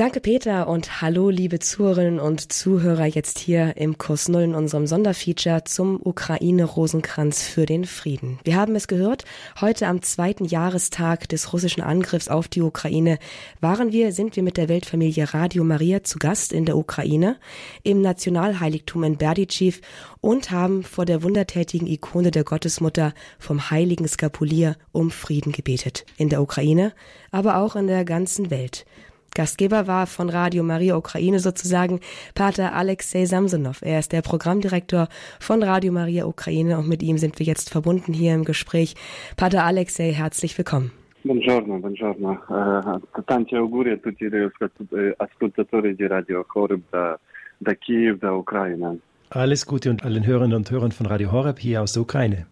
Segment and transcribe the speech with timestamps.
[0.00, 4.86] Danke, Peter, und hallo, liebe Zuhörerinnen und Zuhörer, jetzt hier im Kurs Null in unserem
[4.86, 8.38] Sonderfeature zum Ukraine-Rosenkranz für den Frieden.
[8.44, 9.26] Wir haben es gehört,
[9.60, 13.18] heute am zweiten Jahrestag des russischen Angriffs auf die Ukraine
[13.60, 17.36] waren wir, sind wir mit der Weltfamilie Radio Maria zu Gast in der Ukraine,
[17.82, 19.74] im Nationalheiligtum in Berditschew
[20.22, 26.06] und haben vor der wundertätigen Ikone der Gottesmutter vom heiligen Skapulier um Frieden gebetet.
[26.16, 26.94] In der Ukraine,
[27.30, 28.86] aber auch in der ganzen Welt.
[29.34, 32.00] Gastgeber war von Radio Maria Ukraine sozusagen
[32.34, 33.82] Pater Alexei Samsonov.
[33.82, 38.12] Er ist der Programmdirektor von Radio Maria Ukraine und mit ihm sind wir jetzt verbunden
[38.12, 38.94] hier im Gespräch.
[39.36, 40.92] Pater Alexei, herzlich willkommen.
[41.22, 42.38] Buongiorno, buongiorno.
[42.48, 47.18] Uh, tanti auguri a tutti gli ascoltatori di Radio Horeb da,
[47.58, 48.98] da Kiew, da Ukraine.
[49.28, 52.46] Alles Gute und allen Hörerinnen und Hörern von Radio Horeb hier aus der Ukraine.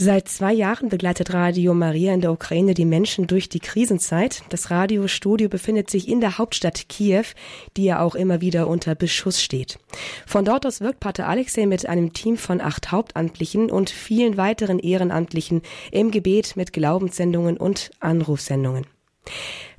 [0.00, 4.44] Seit zwei Jahren begleitet Radio Maria in der Ukraine die Menschen durch die Krisenzeit.
[4.48, 7.24] Das Radiostudio befindet sich in der Hauptstadt Kiew,
[7.76, 9.80] die ja auch immer wieder unter Beschuss steht.
[10.24, 14.78] Von dort aus wirkt Pater Alexei mit einem Team von acht Hauptamtlichen und vielen weiteren
[14.78, 18.86] Ehrenamtlichen im Gebet mit Glaubenssendungen und Anrufsendungen.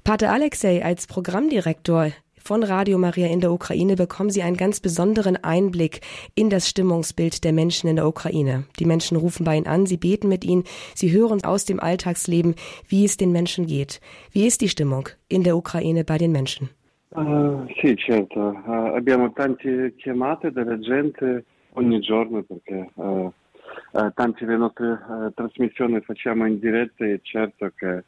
[0.04, 2.12] Pater Alexei als Programmdirektor
[2.44, 6.02] von Radio Maria in der Ukraine bekommen Sie einen ganz besonderen Einblick
[6.36, 8.66] in das Stimmungsbild der Menschen in der Ukraine.
[8.80, 10.64] Die Menschen rufen bei Ihnen an, sie beten mit Ihnen,
[10.96, 12.56] sie hören aus dem Alltagsleben,
[12.88, 14.00] wie es den Menschen geht.
[14.32, 16.70] Wie ist die Stimmung in der Ukraine bei den Menschen?
[17.82, 18.56] Sì, certo.
[18.96, 21.44] Abbiamo tante chiamate della gente
[21.74, 22.88] ogni giorno perché
[24.14, 25.00] tante le nostre
[25.34, 28.04] trasmissioni facciamo in diretta e certo che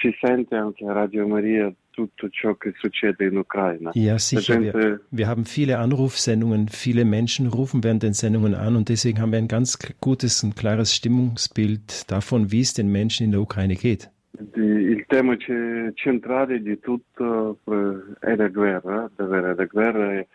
[0.00, 3.90] si sente anche a Radio Maria tutto ciò che succede in Ukraine.
[3.94, 4.60] Ja, sicher.
[4.60, 9.32] Wir, wir, haben viele Anrufsendungen, viele Menschen rufen während den Sendungen an und deswegen haben
[9.32, 13.74] wir ein ganz gutes und klares Stimmungsbild davon, wie es den Menschen in der Ukraine
[13.74, 14.10] geht.
[14.56, 15.36] Il tema
[15.94, 17.58] centrale di tutto
[18.20, 20.26] è la guerra, davvero, la guerra è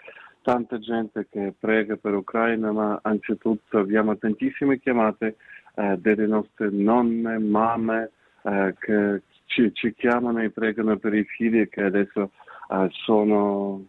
[0.44, 5.38] tanta gente che prega per Ucraina, ma anzitutto abbiamo tantissime chiamate
[5.76, 8.10] eh, delle nostre nonne, mamme, eh,
[8.80, 12.32] che ci, ci, chiamano e pregano per i figli che adesso
[13.06, 13.86] sono.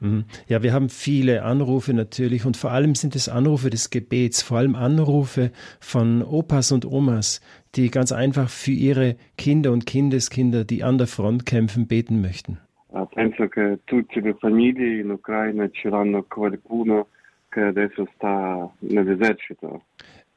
[0.00, 0.24] Mhm.
[0.46, 4.58] Ja, wir haben viele Anrufe natürlich und vor allem sind es Anrufe des Gebets, vor
[4.58, 5.50] allem Anrufe
[5.80, 7.40] von Opas und Omas,
[7.74, 12.58] die ganz einfach für ihre Kinder und Kindeskinder, die an der Front kämpfen, beten möchten.
[13.14, 17.08] Penso che tutte le famiglie in Ucraina ce l'hanno qualcuno
[17.48, 19.82] che adesso sta nell'esercito.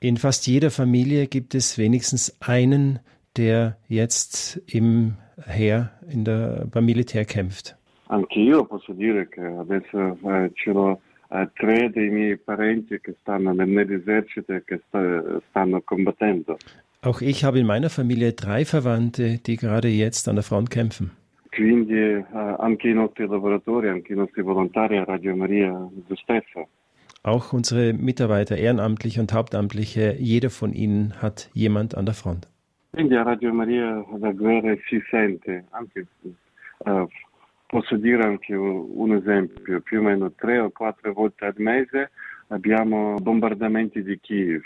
[0.03, 2.97] In fast jeder Familie gibt es wenigstens einen,
[3.37, 7.77] der jetzt im Heer, in der, beim Militär kämpft.
[8.07, 10.49] Anche io posso dire che adesso eh,
[11.29, 16.57] eh, tre dei miei parenti che stanno nell'esercito e che sta, stanno combattendo.
[17.03, 21.11] Auch ich habe in meiner Familie drei Verwandte, die gerade jetzt an der Front kämpfen.
[21.51, 22.25] Quindi eh,
[22.57, 26.67] anche i nostri lavoratori, anche i nostri volontari a Radio Maria, lo stesso.
[27.23, 32.47] Auch unsere Mitarbeiter, Ehrenamtliche und Hauptamtliche, jeder von ihnen hat jemand an der Front.
[32.93, 36.05] Quindi a Radio Maria la guerra si sente, anche,
[36.85, 37.07] uh,
[37.69, 42.09] posso dire anche un esempio, più o meno tre o quattro volte al mese
[42.49, 44.61] abbiamo bombardamenti di Kiew.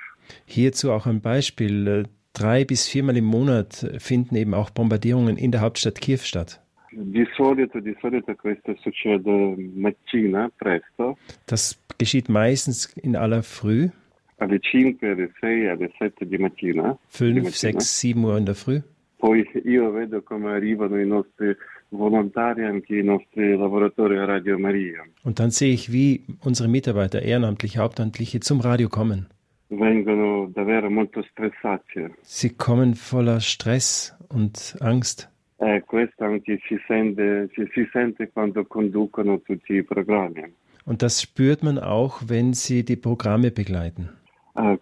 [0.46, 2.08] Hierzu auch ein Beispiel.
[2.34, 6.62] Drei bis viermal im Monat finden eben auch Bombardierungen in der Hauptstadt Kiew statt.
[6.92, 11.18] Di solito, di solito questo succede mattina presto.
[11.46, 13.90] Das geschieht meistens in aller Früh.
[14.38, 16.98] Alle 5, alle 6, alle 7 di mattina.
[17.10, 18.82] 5, 6, 7 Uhr in der Früh.
[19.18, 21.56] Poi io vedo come arrivano i nostri
[21.90, 25.04] volontari, anche i nostri lavoratori a Radio Maria.
[25.24, 29.28] Und dann sehe ich, wie unsere Mitarbeiter, ehrenamtliche, hauptamtliche, zum Radio kommen.
[29.70, 32.08] Vengono davvero molto stressati.
[32.22, 35.30] Sie kommen voller Stress und Angst.
[35.58, 40.54] Eh, questo anche si sente, si, si sente quando conducono tutti i programmi.
[40.86, 44.10] Und das spürt man auch, wenn sie die Programme begleiten.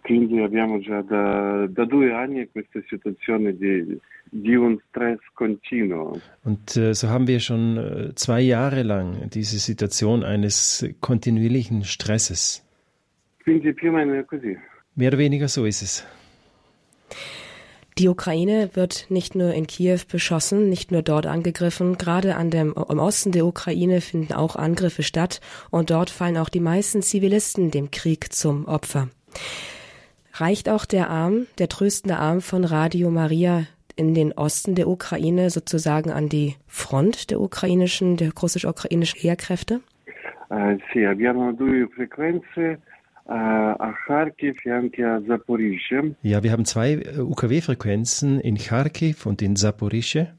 [0.04, 3.98] Quindi abbiamo già da, da, due anni questa situazione di,
[4.30, 6.20] di un stress continuo.
[6.44, 12.64] Und äh, so haben wir schon äh, zwei Jahre lang diese Situation eines kontinuierlichen Stresses.
[13.42, 14.56] Quindi più o meno così.
[14.94, 16.06] Mehr oder weniger so ist es.
[17.96, 21.96] Die Ukraine wird nicht nur in Kiew beschossen, nicht nur dort angegriffen.
[21.96, 26.48] Gerade an dem, im Osten der Ukraine finden auch Angriffe statt und dort fallen auch
[26.48, 29.10] die meisten Zivilisten dem Krieg zum Opfer.
[30.32, 35.50] Reicht auch der Arm, der tröstende Arm von Radio Maria in den Osten der Ukraine
[35.50, 39.80] sozusagen an die Front der ukrainischen, der russisch-ukrainischen Heerkräfte?
[40.50, 42.78] Uh, sì, abbiamo due frequenze.
[42.90, 42.93] a
[45.26, 46.02] Zaporizhzhia.
[46.22, 50.34] Ja, wir haben zwei UKW-Frequenzen in Kharkiv und in Zaporizhzhia.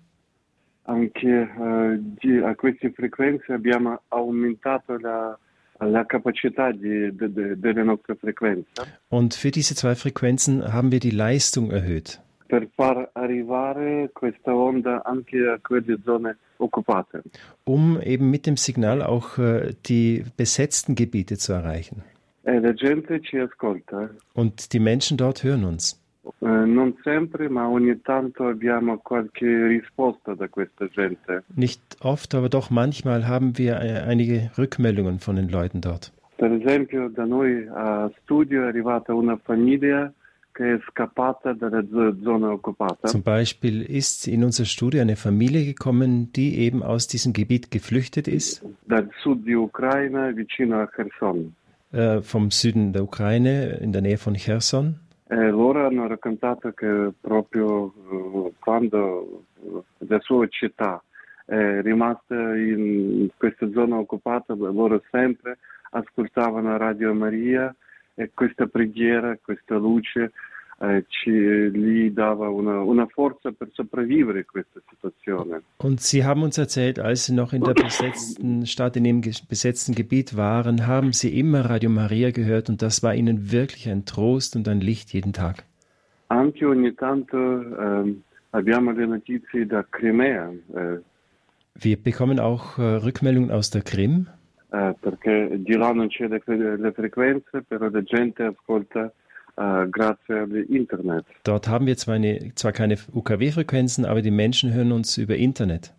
[0.85, 5.37] anche uh, queste frequenze abbiamo aumentato la,
[5.79, 8.83] la capacità di, de, de, delle nostre frequenze.
[9.09, 12.21] Und für diese zwei Frequenzen haben wir die Leistung erhöht.
[12.47, 17.23] Per far arrivare questa onda anche a quelle zone occupate.
[17.63, 22.03] Um eben mit dem Signal auch äh, die besetzten Gebiete zu erreichen.
[22.47, 24.09] E ci ascolta.
[24.33, 26.00] Und die Menschen dort hören uns.
[26.42, 26.65] Eh.
[31.56, 36.12] Nicht oft, aber doch manchmal haben wir einige Rückmeldungen von den Leuten dort.
[36.38, 40.12] Per esempio, da noi a studio è arrivata una famiglia
[40.51, 43.07] che è scappata dalla zo- zona occupata.
[43.07, 48.27] Zum Beispiel ist in unser Studio eine Familie gekommen, die eben aus diesem Gebiet geflüchtet
[48.27, 51.56] ist, dal sud di Ucraina vicino a Kherson.
[52.21, 54.99] Vom Süden der Ukraine in der Nähe von Cherson.
[55.29, 61.01] Loro hanno raccontato che proprio eh, quando eh, la sua città
[61.45, 65.57] è rimasta in questa zona occupata, loro sempre
[65.91, 67.73] ascoltavano Radio Maria
[68.13, 70.31] e questa preghiera, questa luce eh,
[71.07, 75.62] ci, gli dava una, una forza per sopravvivere questa situazione.
[75.77, 79.95] Und sie haben uns erzählt, als sie noch in der besetzten Stadt, in dem besetzten
[79.95, 84.56] Gebiet waren, haben sie immer Radio Maria gehört und das war ihnen wirklich ein Trost
[84.56, 85.63] und ein Licht jeden Tag.
[86.27, 90.98] Anche ogni tanto ehm, abbiamo le notizie da Crimea, eh,
[91.77, 94.27] Wir bekommen auch äh, Rückmeldungen aus der Krim,
[94.72, 99.25] eh, perché di là non c'è le, le frequenze, però la gente ascolta eh,
[99.55, 101.25] grazie all'internet.
[101.43, 105.93] Dort haben wir zwar, eine, zwar keine UKW-Frequenzen, aber die Menschen hören uns über Internet.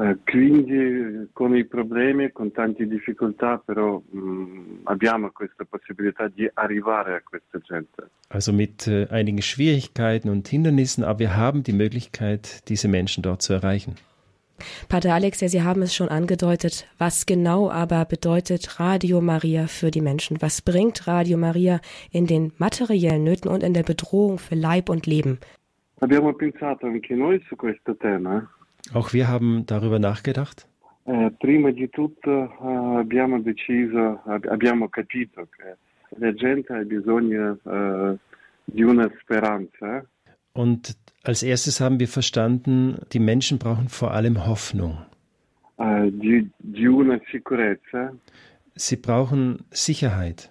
[0.00, 7.16] Eh, quindi con i problemi, con tante difficoltà, però mh, abbiamo questa possibilità di arrivare
[7.16, 8.08] a questa gente.
[8.28, 13.42] Also mit äh, einigen Schwierigkeiten und Hindernissen, aber wir haben die Möglichkeit, diese Menschen dort
[13.42, 13.96] zu erreichen.
[14.88, 16.86] Pater Alex, ja, Sie haben es schon angedeutet.
[16.98, 20.40] Was genau aber bedeutet Radio Maria für die Menschen?
[20.40, 21.80] Was bringt Radio Maria
[22.10, 25.38] in den materiellen Nöten und in der Bedrohung für Leib und Leben?
[28.94, 30.66] Auch wir haben darüber nachgedacht.
[31.06, 35.74] Eh, prima di tutto eh, abbiamo deciso, ab- abbiamo capito che
[36.18, 38.16] la gente ha bisogno eh,
[38.66, 40.04] di una speranza
[40.52, 44.98] Und als erstes haben wir verstanden, die Menschen brauchen vor allem Hoffnung.
[47.30, 48.12] sicurezza,
[48.74, 50.50] Sie brauchen Sicherheit,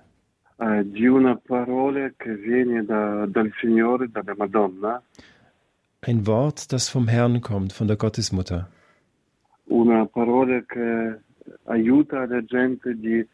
[4.37, 5.01] Madonna,
[6.01, 8.69] ein Wort, das vom Herrn kommt, von der Gottesmutter.
[9.69, 11.19] una parola che
[11.65, 13.25] aiuta la gente di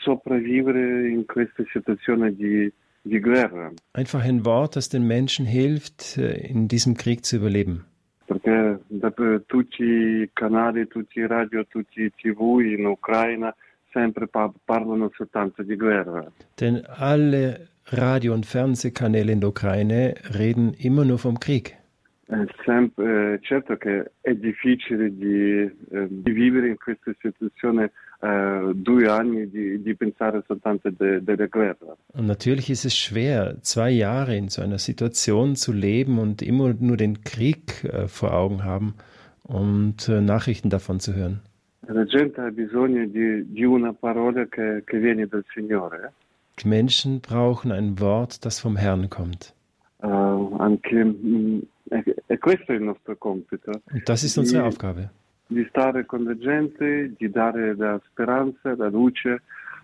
[0.00, 2.70] sopravvivere in questa situazione di,
[3.92, 7.84] Einfach ein Wort, das den Menschen hilft, äh, in diesem Krieg zu überleben.
[16.60, 21.76] Denn alle Radio- und Fernsehkanäle in der Ukraine reden immer nur vom Krieg.
[22.26, 29.48] Eh, certo che è difficile di, eh, di vivere in questa situazione eh, due anni
[29.50, 31.96] di, di pensare soltanto de- della guerra.
[32.12, 36.74] Und natürlich ist es schwer, zwei Jahre in so einer Situation zu leben und immer
[36.78, 38.94] nur den Krieg äh, vor Augen haben
[39.42, 41.40] und äh, Nachrichten davon zu hören.
[41.86, 46.12] La gente ha bisogno di, di una parola che, che viene dal Signore.
[46.60, 49.52] Die Menschen brauchen ein Wort, das vom Herrn kommt.
[50.02, 51.58] Eh, anche, mm,
[51.90, 55.10] e, e questo è il nostro compito, Und das ist unsere Die- Aufgabe.
[55.46, 59.42] Di stare con la gente, di dare la speranza, la luce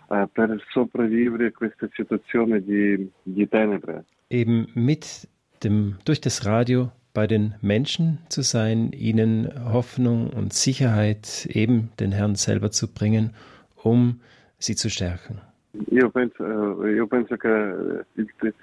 [0.09, 4.05] eh, per sopravvivere a questa situazione di, di tenebre.
[4.29, 5.27] Eben mit
[5.63, 12.11] dem, durch das Radio bei den Menschen zu sein, ihnen Hoffnung und Sicherheit, eben den
[12.11, 13.33] Herrn selber zu bringen,
[13.83, 14.21] um
[14.57, 15.41] sie zu stärken.
[15.89, 17.49] Io penso, eh, io penso che
[18.15, 18.53] eh,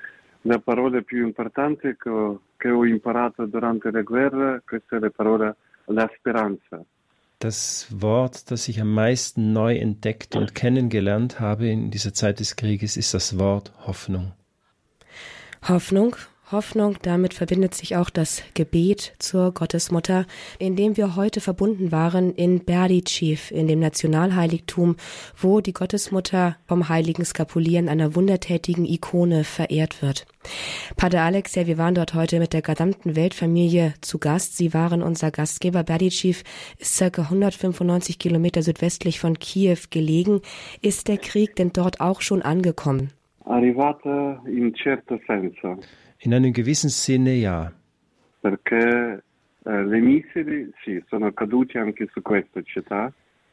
[0.43, 5.11] la parola più importante che ho, che ho imparato durante la guerra, questa è la
[5.11, 5.55] parola
[5.89, 6.85] la speranza.
[7.39, 12.57] Das Wort, das ich am meisten neu entdeckt und kennengelernt habe in dieser Zeit des
[12.57, 14.33] Krieges, ist das Wort Hoffnung.
[15.67, 16.17] Hoffnung.
[16.51, 20.27] Hoffnung, damit verbindet sich auch das Gebet zur Gottesmutter,
[20.59, 24.97] in dem wir heute verbunden waren in Berdichev, in dem Nationalheiligtum,
[25.37, 30.27] wo die Gottesmutter vom heiligen Skapulieren einer wundertätigen Ikone verehrt wird.
[30.97, 34.57] Pater Alex, ja, wir waren dort heute mit der gesamten Weltfamilie zu Gast.
[34.57, 35.83] Sie waren unser Gastgeber.
[35.83, 36.43] Berdichev
[36.79, 40.41] ist circa 195 Kilometer südwestlich von Kiew gelegen.
[40.81, 43.11] Ist der Krieg denn dort auch schon angekommen?
[43.45, 45.79] Arrivata in certo senso,
[46.21, 47.73] In einem gewissen Sinne ja.
[48.41, 49.23] perché
[49.65, 53.13] eh, le missili sì, sono caduti anche su questa città.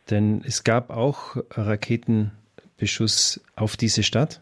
[0.09, 4.41] Denn es gab auch Raketenbeschuss auf diese Stadt.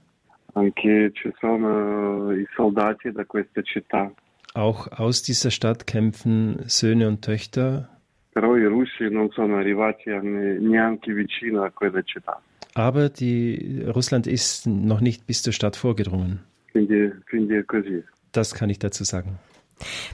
[0.56, 4.12] Anche ci sono i soldati da questa città.
[4.54, 7.90] Auch aus dieser Stadt kämpfen Söhne und Töchter.
[8.34, 12.42] Però i russi non sono arrivati neanche vicino a quella città.
[12.76, 16.40] Aber die, Russland ist noch nicht bis zur Stadt vorgedrungen.
[16.72, 18.04] Quindi, quindi è così.
[18.34, 19.40] Das kann ich dazu sagen.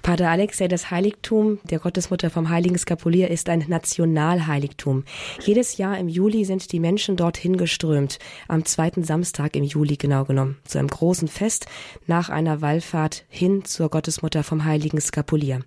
[0.02, 5.04] Pater Alexei, das Heiligtum der Gottesmutter vom Heiligen Skapulier ist ein Nationalheiligtum.
[5.42, 10.26] Jedes Jahr im Juli sind die Menschen dorthin geströmt, am zweiten Samstag im Juli genau
[10.26, 11.66] genommen, zu einem großen Fest
[12.08, 15.62] nach einer Wallfahrt hin zur Gottesmutter vom Heiligen Skapulier.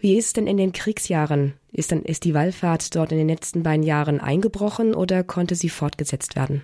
[0.00, 1.54] Wie ist denn in den Kriegsjahren?
[1.72, 5.68] Ist, dann, ist die Wallfahrt dort in den letzten beiden Jahren eingebrochen oder konnte sie
[5.68, 6.62] fortgesetzt werden?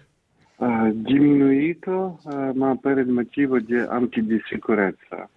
[0.57, 2.21] Diminuito,
[2.55, 5.29] ma per il motivo di, anche di sicurezza.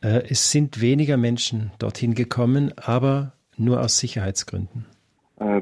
[0.00, 4.84] Es sind weniger Menschen dorthin gekommen, aber nur aus Sicherheitsgründen.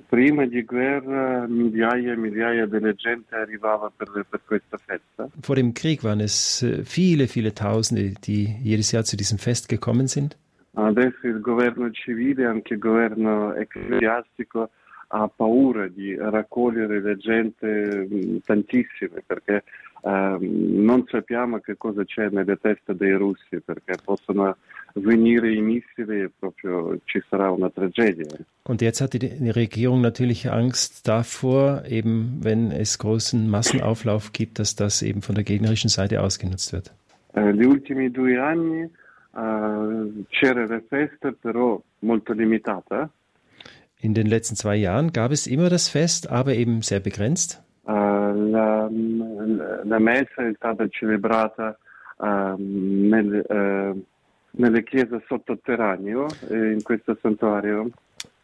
[0.08, 5.28] Prima di guerra migliaia e migliaia della gente arrivava per, per questa festa.
[5.42, 9.68] Vor dem Krieg waren es äh, viele, viele Tausende, die jedes Jahr zu diesem Fest
[9.68, 10.36] gekommen sind.
[10.72, 14.70] Adesso il governo civile, anche il governo ecclesiastico,
[15.08, 19.64] ha paura di raccogliere la gente tantissime perché
[20.02, 24.56] eh, non sappiamo che cosa c'è nelle teste dei russi perché possono
[24.94, 28.26] venire i missili e proprio ci sarà una tragedia.
[28.62, 34.74] Und jetzt hat die Regierung natürlich Angst davor, eben wenn es großen Massenauflauf gibt, dass
[34.74, 36.92] das eben von der gegnerischen Seite ausgenutzt wird.
[37.34, 43.10] Eh, gli ultimi due anni eh, c'era la festa però molto limitata.
[44.00, 47.62] In den letzten zwei Jahren gab es immer das Fest, aber eben sehr begrenzt.
[47.84, 48.90] Uh, la,
[49.84, 51.78] la, messa è stata celebrata
[52.18, 54.04] uh, nel, uh,
[54.52, 57.90] nelle chiese sotterraneo, in questo santuario.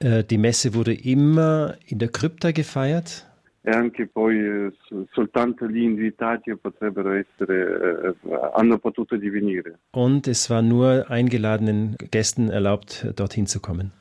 [0.01, 3.27] Die Messe wurde immer in der Krypta gefeiert.
[3.65, 4.69] E anche poi
[5.13, 8.17] soltanto gli invitati potrebbero essere,
[8.55, 9.79] hanno potuto divenire.
[9.93, 13.93] Und es war nur eingeladenen Gästen erlaubt, dorthin zu kommen.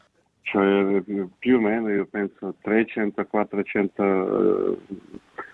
[0.52, 1.02] Cioè
[1.40, 4.78] più o meno io penso 300-400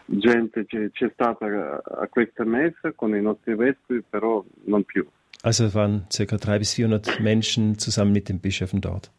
[0.05, 5.07] gente c'è, stata a questa messa con i nostri vescovi, però non più.
[5.43, 6.25] Also waren ca.
[6.25, 9.11] 300 bis 400 Menschen zusammen mit den Bischöfen dort.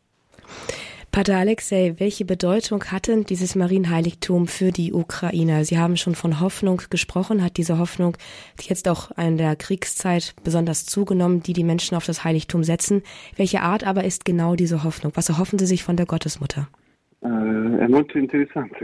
[1.11, 5.65] Pater Alexei, welche Bedeutung hat denn dieses Marienheiligtum für die Ukrainer?
[5.65, 7.43] Sie haben schon von Hoffnung gesprochen.
[7.43, 8.17] Hat diese Hoffnung
[8.61, 13.03] jetzt auch in der Kriegszeit besonders zugenommen, die die Menschen auf das Heiligtum setzen?
[13.37, 15.13] Welche Art aber ist genau diese Hoffnung?
[15.15, 16.69] Was erhoffen Sie sich von der Gottesmutter?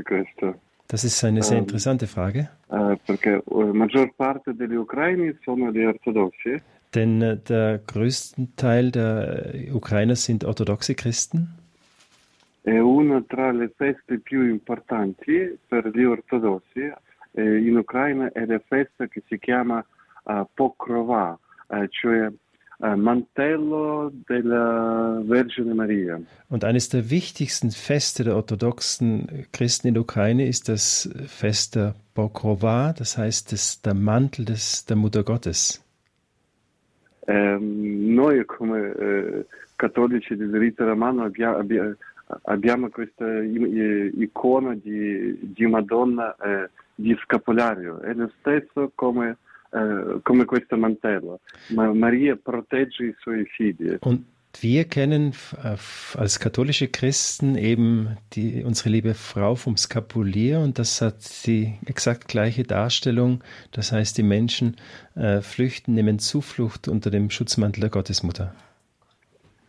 [0.02, 0.54] Questo.
[0.88, 2.49] Das ist eine sehr interessante Frage.
[5.73, 6.61] Gli ortodossi.
[6.95, 11.54] Denn der größte Teil der Ukrainer sind orthodoxe Christen.
[12.64, 16.90] È una tra le feste più importanti per gli ortodossi
[17.33, 19.85] eh, in Ucraina è la festa che si chiama
[20.25, 22.30] uh, Pokrova, uh, cioè
[22.78, 26.21] Mantello della Vergine Maria.
[26.49, 31.94] Und eines der wichtigsten Feste der orthodoxen Christen in der Ukraine ist das Fest der
[32.14, 35.83] Pokrova, das heißt das, der Mantel des, der Mutter Gottes.
[37.26, 41.94] Ähm, noi come eh, cattolici del rito romano abbiamo, abbiamo
[42.43, 49.38] abbiamo questa icona di, di Madonna eh, di scapolario, è lo stesso come,
[49.71, 51.40] eh, come questo mantello.
[51.69, 53.97] Ma Maria protegge i suoi figli.
[54.00, 54.25] Und
[54.61, 55.35] wir kennen
[56.16, 62.28] als katholische Christen eben die, unsere liebe Frau vom Skapulier und das hat die exakt
[62.28, 63.43] gleiche Darstellung.
[63.73, 64.76] Das heißt, die Menschen
[65.16, 68.54] äh, flüchten, nehmen Zuflucht unter dem Schutzmantel der Gottesmutter.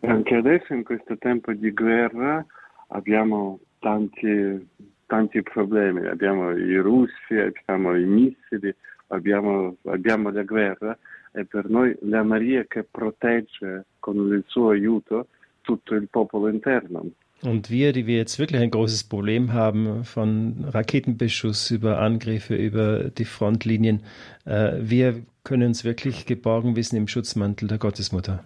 [0.07, 2.45] Anche adesso in questo tempo di guerra
[2.89, 4.67] abbiamo tanti,
[5.05, 8.73] tanti problemi, abbiamo i russi, abbiamo i missili,
[9.07, 10.97] abbiamo, abbiamo la guerra
[11.31, 15.27] e per noi la Maria che protegge con il suo aiuto
[15.61, 17.05] tutto il popolo interno.
[17.41, 23.09] Und wir, die wir jetzt wirklich ein großes Problem haben, von Raketenbeschuss über Angriffe, über
[23.09, 24.01] die Frontlinien,
[24.45, 28.45] äh, wir können uns wirklich geborgen wissen im Schutzmantel der Gottesmutter.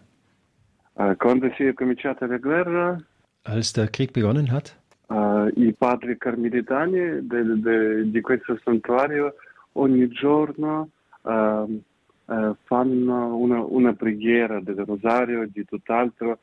[3.43, 4.75] Als der Krieg begonnen hat?
[5.09, 9.33] Uh, I padri carmelitani del, de, di questo santuario
[9.73, 10.89] ogni giorno
[11.23, 16.39] uh, uh, fanno una, una, preghiera del rosario e di tutt'altro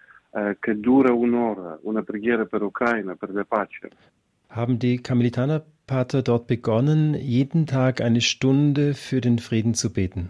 [0.60, 3.88] che dura un'ora, una preghiera per Ucraina, per la pace.
[4.50, 10.28] Haben die Karmelitanerpater dort begonnen, jeden Tag eine Stunde für den Frieden zu beten?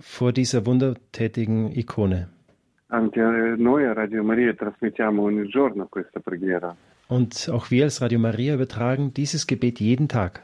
[0.00, 2.28] Vor dieser wundertätigen Ikone.
[6.20, 6.76] Preghiera.
[7.08, 10.42] Und auch wir als Radio Maria übertragen dieses Gebet jeden Tag.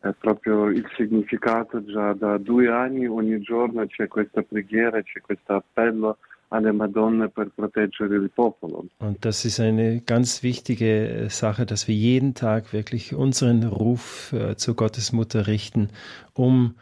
[0.00, 5.54] È proprio il significato già da due anni, ogni giorno c'è questa preghiera, c'è questo
[5.54, 6.18] appello
[6.50, 8.86] alle Madonne per proteggere il popolo.
[8.98, 14.56] Und das ist eine ganz wichtige Sache, dass wir jeden Tag wirklich unseren Ruf äh,
[14.56, 15.88] zur Gottesmutter richten,
[16.34, 16.74] um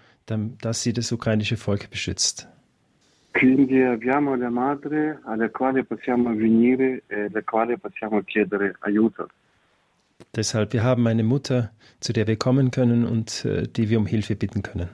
[0.60, 2.48] dass sie das ukrainische Volk beschützt.
[3.32, 9.28] Quindi abbiamo la madre alla quale possiamo venire e alla quale possiamo chiedere aiuto.
[10.34, 11.70] Deshalb, wir haben eine Mutter,
[12.00, 14.88] zu der wir kommen können und äh, die wir um Hilfe bitten können.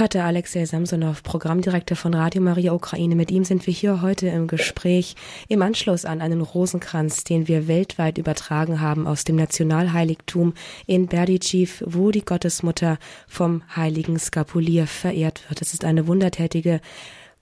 [0.00, 3.14] Pater Alexei Samsonov, Programmdirektor von Radio Maria Ukraine.
[3.14, 5.14] Mit ihm sind wir hier heute im Gespräch
[5.46, 10.54] im Anschluss an einen Rosenkranz, den wir weltweit übertragen haben aus dem Nationalheiligtum
[10.86, 12.96] in Berdichiv, wo die Gottesmutter
[13.28, 15.60] vom heiligen Skapulier verehrt wird.
[15.60, 16.80] Es ist eine wundertätige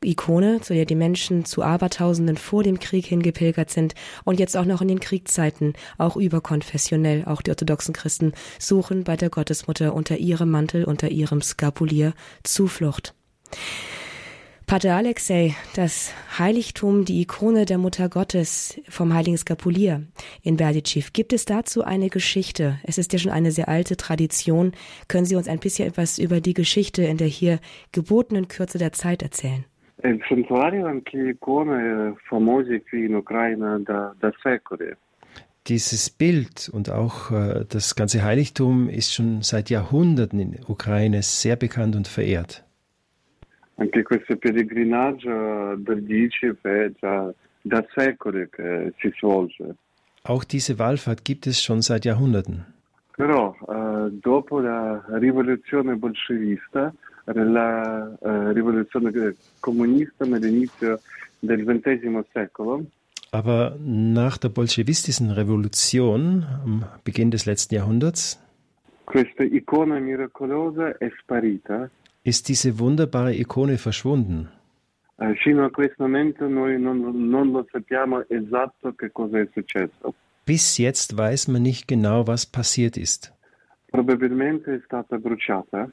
[0.05, 4.65] Ikone, zu der die Menschen zu Abertausenden vor dem Krieg hingepilgert sind und jetzt auch
[4.65, 10.19] noch in den Kriegszeiten, auch überkonfessionell, auch die orthodoxen Christen suchen bei der Gottesmutter unter
[10.19, 12.15] ihrem Mantel, unter ihrem Skapulier
[12.45, 13.15] Zuflucht.
[14.69, 20.03] Pater Alexei, das Heiligtum, die Ikone der Mutter Gottes vom heiligen Skapulier
[20.43, 21.15] in Berdichiv.
[21.15, 22.79] Gibt es dazu eine Geschichte?
[22.83, 24.73] Es ist ja schon eine sehr alte Tradition.
[25.09, 27.61] Können Sie uns ein bisschen etwas über die Geschichte in der hier
[27.93, 29.65] gebotenen Kürze der Zeit erzählen?
[30.03, 34.95] Anche icone famose qui in Ucraina da, da secoli.
[35.67, 41.57] Dieses Bild und auch äh, das ganze Heiligtum ist schon seit Jahrhunderten in Ukraine sehr
[41.57, 42.65] bekannt und verehrt.
[43.77, 49.77] Anche questo pellegrinaggio del Dicif è già da secoli che si svolge.
[50.25, 52.65] Auch diese Wallfahrt gibt es schon seit Jahrhunderten.
[53.17, 56.93] Però eh, dopo la rivoluzione bolscevista
[57.35, 61.01] la eh, rivoluzione comunista nell'inizio
[61.39, 62.85] del XX secolo.
[63.31, 68.39] Aber nach der bolschewistischen Revolution am Beginn des letzten Jahrhunderts
[69.09, 71.89] questa icona miracolosa è sparita.
[72.23, 74.49] Ist diese wunderbare Ikone verschwunden?
[75.19, 75.35] Eh.
[80.45, 83.33] Bis jetzt weiß man nicht genau, was passiert ist.
[83.91, 85.89] Probabilmente è stata bruciata.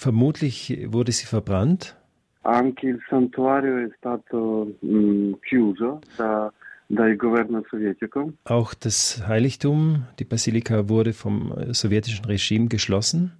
[0.00, 1.94] Vermutlich wurde sie verbrannt.
[2.42, 6.50] Anche il santuario è stato mh, mm, chiuso da,
[6.88, 8.32] dal governo sovietico.
[8.44, 13.32] Auch das Heiligtum, die Basilika, wurde vom äh, sowjetischen Regime geschlossen.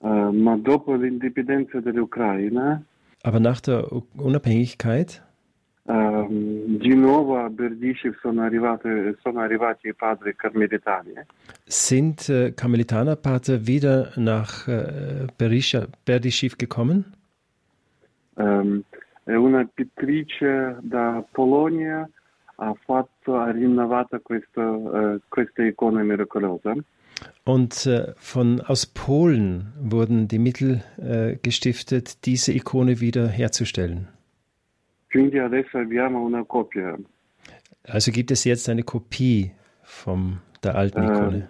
[0.00, 2.80] Ma dopo l'indipendenza dell'Ucraina.
[3.22, 5.22] Aber nach der Unabhängigkeit.
[5.88, 11.14] Di nuovo a Berdishev sono, arrivate, sono arrivati i padri carmelitani.
[11.64, 17.16] Sind äh, Karmelitanerpater wieder nach äh, Berdishev gekommen?
[18.34, 18.84] Um,
[19.24, 22.06] una pittrice da Polonia
[22.56, 26.74] ha fatto, ha rinnovato questo, uh, questa icona miracolosa.
[27.44, 34.08] Und äh, von aus Polen wurden die Mittel äh, gestiftet, diese Ikone wieder herzustellen.
[35.08, 36.96] Quindi adesso abbiamo una copia.
[37.84, 41.48] Also gibt es jetzt eine Kopie von der alten Ikone.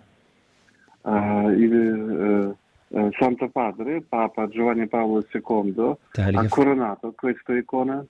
[1.02, 2.54] Uh, il
[2.90, 8.04] uh, Santo Padre, Papa Giovanni Paolo II, ha coronato questa icona.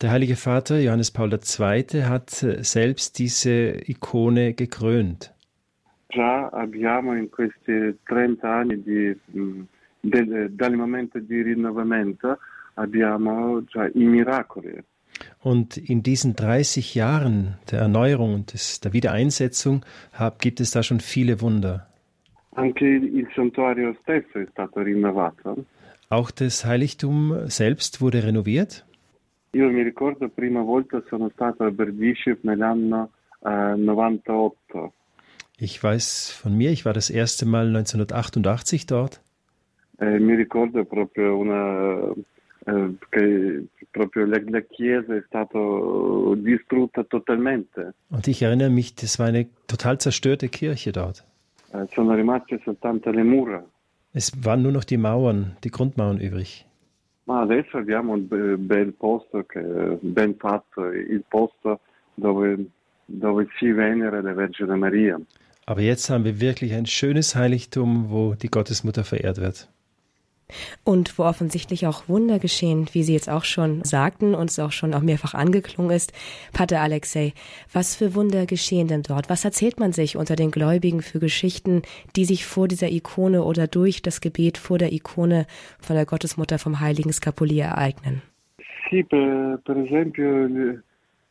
[0.00, 5.34] Der Heilige Vater Johannes Paul II hat selbst diese Ikone gekrönt.
[6.06, 9.14] Già abbiamo in questi 30 anni di,
[10.00, 12.38] de, dal momento di rinnovamento
[12.78, 14.82] abbiamo già i miracoli.
[15.40, 20.82] Und in diesen 30 Jahren der Erneuerung und des, der Wiedereinsetzung hab, gibt es da
[20.82, 21.86] schon viele Wunder.
[22.54, 25.64] Anche il santuario stesso è stato rinnovato.
[26.08, 28.84] Auch das Heiligtum selbst wurde renoviert.
[29.52, 33.10] Io mi ricordo prima volta sono stato a Berdishev nell'anno
[33.44, 34.92] eh, 98.
[35.58, 39.20] Ich weiß von mir, ich war das erste Mal 1988 dort.
[40.00, 42.14] Eh, mi ricordo proprio una
[43.10, 45.58] che proprio la, la, chiesa è stata
[46.36, 47.94] distrutta totalmente.
[48.10, 51.24] Und ich erinnere mich, das war eine total zerstörte Kirche dort.
[51.72, 53.64] Eh, sono rimaste soltanto le mura.
[54.12, 56.64] Es waren nur noch die Mauern, die Grundmauern übrig.
[57.26, 61.80] Ma adesso abbiamo un bel posto, che, ben fatto, il posto
[62.14, 62.64] dove,
[63.04, 65.20] dove si venera la Vergine Maria.
[65.66, 69.68] Aber jetzt haben wir wirklich ein schönes Heiligtum, wo die Gottesmutter verehrt wird.
[70.84, 74.72] Und wo offensichtlich auch Wunder geschehen, wie Sie jetzt auch schon sagten und es auch
[74.72, 76.12] schon auch mehrfach angeklungen ist.
[76.52, 77.34] Pater Alexei,
[77.72, 79.28] was für Wunder geschehen denn dort?
[79.28, 81.82] Was erzählt man sich unter den Gläubigen für Geschichten,
[82.16, 85.46] die sich vor dieser Ikone oder durch das Gebet vor der Ikone
[85.78, 88.22] von der Gottesmutter vom heiligen Skapulier ereignen?
[88.88, 90.48] Sì, per, esempio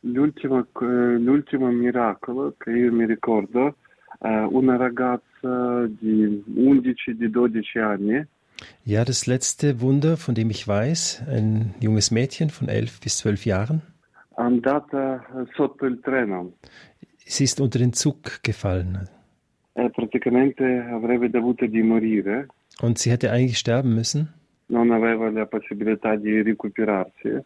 [0.02, 3.74] l'ultimo, l'ultimo miracolo che io mi ricordo,
[4.20, 8.26] una ragazza di 11, di 12 anni.
[8.84, 13.46] Ja, das letzte Wunder, von dem ich weiß, ein junges Mädchen von 11 bis 12
[13.46, 13.82] Jahren.
[15.56, 16.52] Sotto treno.
[17.24, 19.08] Sie ist unter den Zug gefallen.
[19.74, 22.48] Eh, praticamente avrebbe dovuto di morire.
[22.80, 24.28] Und sie hätte eigentlich sterben müssen.
[24.68, 27.40] Non aveva la possibilità di recuperarsi.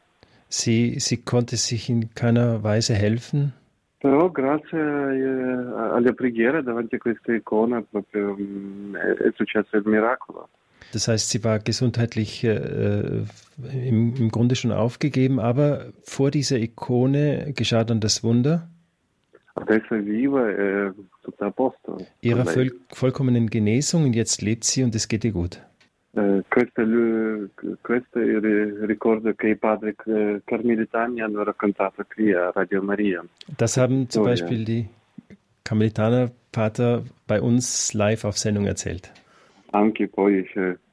[0.48, 3.52] Sie, sie konnte sich in keiner Weise helfen.
[3.98, 10.48] Però grazie alle preghiere davanti a questa icona proprio mm, è successo il miracolo.
[10.92, 13.22] Das heißt, sie war gesundheitlich äh,
[13.72, 18.68] im, im Grunde schon aufgegeben, aber vor dieser Ikone geschah dann das Wunder.
[21.50, 21.98] Posto.
[22.20, 25.60] Ihrer voll, vollkommenen Genesung und jetzt lebt sie und es geht ihr gut.
[26.14, 26.42] Eh,
[32.50, 33.22] Radio Maria.
[33.56, 34.88] Das haben zum Beispiel die
[35.64, 39.10] Karmelitaner Pater bei uns live auf Sendung erzählt.
[39.74, 40.46] Anche poi,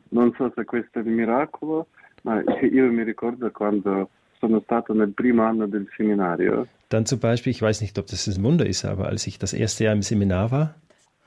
[0.10, 1.88] non so se questo è il miracolo,
[2.24, 6.68] ma io mi ricordo quando sono stato nel primo anno del seminario.
[6.90, 9.54] Dann zum Beispiel, ich weiß nicht, ob das ein Wunder ist, aber als ich das
[9.54, 10.76] erste Jahr im Seminar war,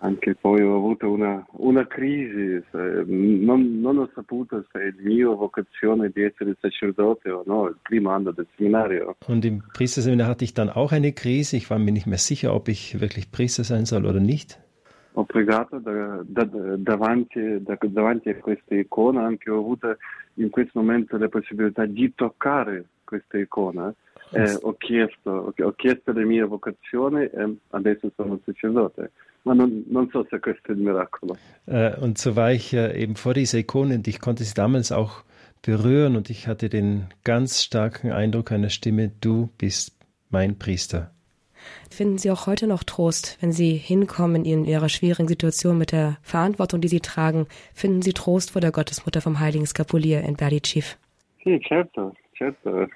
[0.03, 6.11] anche poi ho avuto una, una crisi, non, non, ho saputo se è mia vocazione
[6.12, 9.17] di essere sacerdote o no, il primo anno del seminario.
[9.27, 12.53] Und im Priesterseminar hatte ich dann auch eine Krise, ich war mir nicht mehr sicher,
[12.55, 14.59] ob ich wirklich Priester sein soll oder nicht.
[15.14, 19.96] Ho pregato da, da, davanti, da, davanti a questa icona, anche ho avuto
[20.35, 23.92] in questo momento la possibilità di toccare questa icona.
[24.31, 29.11] Eh, ho, chiesto, ho chiesto la mia vocazione e adesso sono sacerdote.
[29.42, 31.37] Ma non, non so se questo è il miracolo.
[31.66, 34.92] Äh, und so war ich äh, eben vor dieser Ikone und ich konnte sie damals
[34.92, 35.25] auch
[35.61, 39.98] berühren und ich hatte den ganz starken Eindruck einer Stimme, du bist
[40.31, 41.11] mein Priester.
[41.90, 46.18] Finden Sie auch heute noch Trost, wenn Sie hinkommen in Ihrer schwierigen Situation mit der
[46.22, 47.46] Verantwortung, die Sie tragen?
[47.75, 50.98] Finden Sie Trost vor der Gottesmutter vom Heiligen Skapulier in Berdiciv?
[51.42, 52.88] Sì, certo, certo.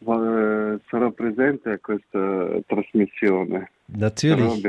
[0.00, 3.68] Sarò presente a questa trasmissione.
[3.86, 4.64] Natürlich.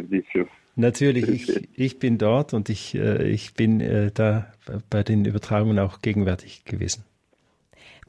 [0.75, 4.51] Natürlich, ich, ich bin dort und ich, äh, ich bin äh, da
[4.89, 7.05] bei den Übertragungen auch gegenwärtig gewesen.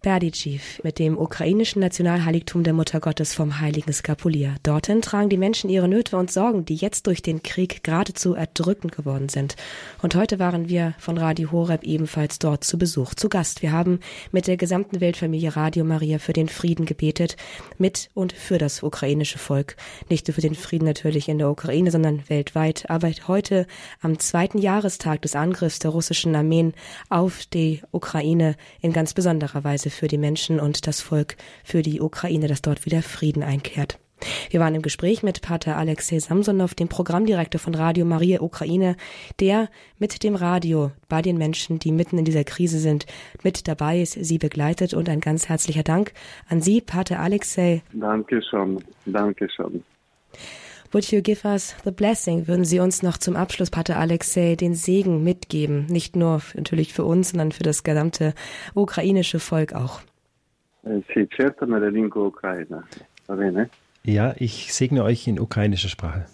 [0.03, 4.55] Berdiciv mit dem ukrainischen Nationalheiligtum der Mutter Gottes vom heiligen Skapulier.
[4.63, 8.95] Dorthin tragen die Menschen ihre Nöte und Sorgen, die jetzt durch den Krieg geradezu erdrückend
[8.95, 9.57] geworden sind.
[10.03, 13.63] Und heute waren wir von Radio Horeb ebenfalls dort zu Besuch, zu Gast.
[13.63, 13.99] Wir haben
[14.31, 17.37] mit der gesamten Weltfamilie Radio Maria für den Frieden gebetet,
[17.79, 19.77] mit und für das ukrainische Volk.
[20.09, 22.89] Nicht nur für den Frieden natürlich in der Ukraine, sondern weltweit.
[22.91, 23.67] Aber heute,
[24.03, 26.75] am zweiten Jahrestag des Angriffs der russischen Armeen
[27.09, 32.01] auf die Ukraine, in ganz besonderer Weise für die Menschen und das Volk, für die
[32.01, 33.99] Ukraine, dass dort wieder Frieden einkehrt.
[34.51, 38.97] Wir waren im Gespräch mit Pater Alexei Samsonov, dem Programmdirektor von Radio Maria Ukraine,
[39.41, 39.69] der
[39.99, 43.07] mit dem Radio bei den Menschen, die mitten in dieser Krise sind,
[43.43, 46.13] mit dabei ist, sie begleitet und ein ganz herzlicher Dank
[46.49, 47.83] an Sie, Pater Alexei.
[47.93, 49.83] Danke schon, danke schon.
[50.97, 52.49] Would you give us the blessing?
[52.49, 55.85] Würden Sie uns noch zum Abschluss, Pater Alexei, den Segen mitgeben?
[55.91, 58.33] Nicht nur natürlich für uns, sondern für das gesamte
[58.75, 60.01] ukrainische Volk auch.
[60.87, 62.83] Eh, sì, certo nella lingua ucraina.
[63.27, 63.69] Va bene?
[64.05, 66.25] Ja, ich segne euch in ukrainischer Sprache.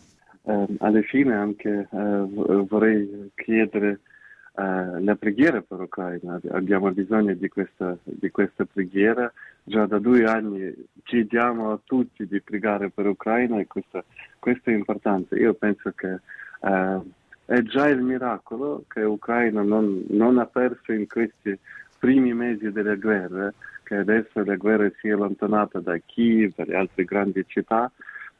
[0.45, 3.09] Eh, fine anche eh, vorrei
[3.45, 3.99] chiedere
[4.55, 6.39] la preghiera per l'Ucraina.
[6.53, 9.33] Abbiamo bisogno di questa, di questa preghiera.
[9.65, 14.05] Già da due anni chiediamo a tutti di pregare per l'Ucraina e questa,
[14.39, 15.37] questo è importante.
[15.37, 16.19] Io penso che
[16.61, 17.01] eh,
[17.45, 21.57] è già il miracolo che l'Ucraina non, non, ha perso in questi
[21.99, 23.53] primi mesi della guerra,
[23.85, 27.91] che adesso la guerra si è allontanata da Kiev e altre grandi città.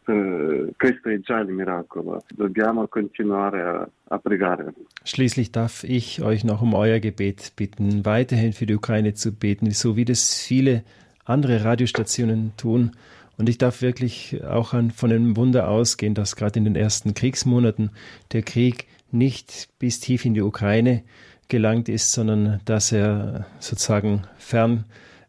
[0.05, 2.25] Eh, questo è già il miracolo.
[2.35, 4.73] Dobbiamo continuare a pregare.
[5.05, 9.71] Schließlich darf ich euch noch um euer Gebet bitten, weiterhin für die Ukraine zu beten,
[9.71, 10.83] so wie das viele
[11.26, 12.92] andere Radiostationen tun.
[13.38, 17.14] Und ich darf wirklich auch an, von einem Wunder ausgehen, dass gerade in den ersten
[17.14, 17.92] Kriegsmonaten
[18.32, 21.04] der Krieg nicht bis tief in die Ukraine
[21.48, 24.86] gelangt ist, sondern dass er sozusagen fern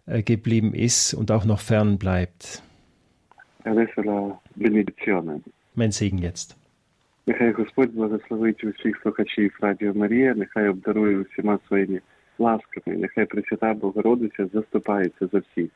[0.06, 2.62] äh, geblieben ist und auch noch fern bleibt.
[3.64, 5.42] Adesso la benedizione.
[5.74, 6.56] Mein Segen jetzt.
[7.26, 12.00] Нехай Господь благословить усіх слухачів Радіо Марія, нехай обдарує усіма своїми
[12.38, 15.70] ласками, нехай Пресвята Богородиця заступається за всіх.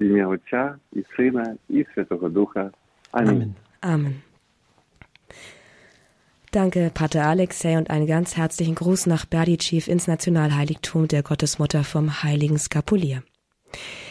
[0.00, 2.70] В ім'я Отця і Сина і Святого Духа.
[3.10, 3.54] Амінь.
[3.82, 4.12] Amen.
[6.52, 12.22] Danke, Pater Alexei, und einen ganz herzlichen Gruß nach Berditschew ins Nationalheiligtum der Gottesmutter vom
[12.22, 13.22] Heiligen Skapulier.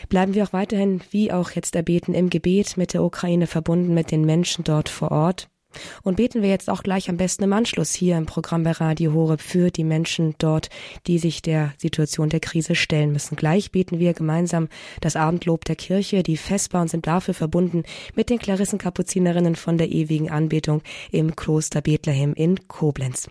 [0.08, 4.12] Bleiben wir auch weiterhin, wie auch jetzt erbeten, im Gebet mit der Ukraine verbunden, mit
[4.12, 5.50] den Menschen dort vor Ort.
[6.03, 9.13] Und beten wir jetzt auch gleich am besten im Anschluss hier im Programm bei Radio
[9.13, 10.71] Horeb für die Menschen dort,
[11.07, 13.37] die sich der Situation der Krise stellen müssen.
[13.37, 14.69] Gleich beten wir gemeinsam
[15.01, 17.85] das Abendlob der Kirche, die Vesper und sind dafür verbunden
[18.15, 23.29] mit den Klarissenkapuzinerinnen von der ewigen Anbetung im Kloster Bethlehem in Koblenz.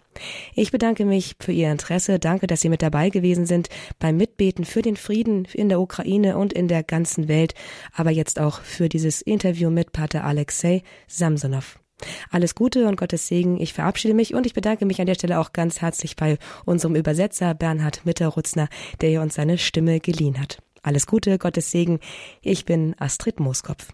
[0.55, 2.19] Ich bedanke mich für Ihr Interesse.
[2.19, 6.37] Danke, dass Sie mit dabei gewesen sind beim Mitbeten für den Frieden in der Ukraine
[6.37, 7.53] und in der ganzen Welt,
[7.93, 11.82] aber jetzt auch für dieses Interview mit Pater Alexei Samsonov.
[12.31, 13.59] Alles Gute und Gottes Segen.
[13.59, 16.95] Ich verabschiede mich und ich bedanke mich an der Stelle auch ganz herzlich bei unserem
[16.95, 18.69] Übersetzer Bernhard Mitterrutzner,
[19.01, 20.59] der uns seine Stimme geliehen hat.
[20.81, 21.99] Alles Gute, Gottes Segen.
[22.41, 23.87] Ich bin Astrid Mooskopf.